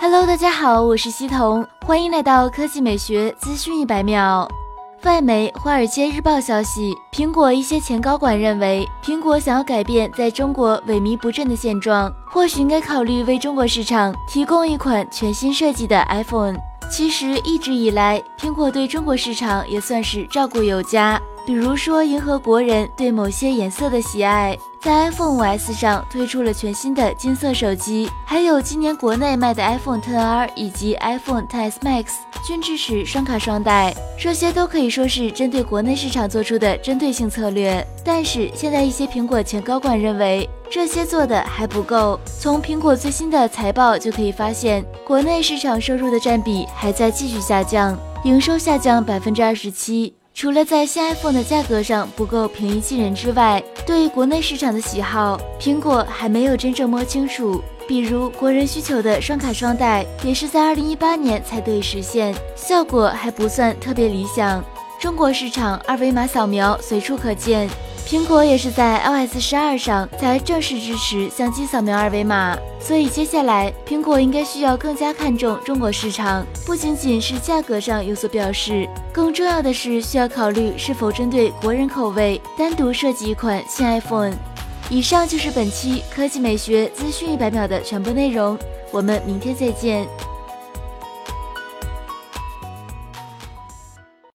[0.00, 4.48] Hello，大家好，我是西彤，欢迎来到科技美学资讯一百秒。
[5.02, 16.56] 外媒《华尔街日报》消息，苹果一些前高管认为，苹果想要改变在中国萎靡不振的现状，或许应该考虑为中国市场提供一款全新设计的 iPhone。
[16.88, 21.20] 其实一直以来，苹果对中国市场也算是照顾有加。
[21.48, 32.08] 比如说，迎合国人对某些颜色的喜爱，在 iPhone 5S 上推出了全新的金色手机，还有今年国内卖的 iPhone 10R 以及 iPhone 10s Max
[32.46, 37.82] 均支持双卡双待，这些都可以说是针对国内市场做出的针对性策略。
[38.04, 42.20] 但是现在一些苹果前高管认为，这些做的还不够。
[42.38, 50.17] 从苹果最新的财报就可以发现，国内市场收入的占比还在继续下降，营收下降百分之二十七。
[50.38, 57.60] 除了在新 iPhone 的价格上不够平易近人之外，对于国内市场的喜好，苹果还没有真正摸清楚。
[57.88, 64.64] 比如国人需求的双卡双待，也是在2018年才得以实现，效果还不算特别理想。
[65.00, 67.68] 中国市场二维码扫描随处可见。
[68.08, 84.32] 苹果也是在 iOS 十二上才正式支持相机扫描二维码，所以接下来苹果应该需要更加看重中国市场，不仅仅是价格上有所表示，更重要的是需要考虑是否针对国人口味单独设计一款新 iPhone。
[84.88, 88.58] 以上就是本期科技美学资讯一百秒的全部内容，
[88.90, 90.08] 我们明天再见。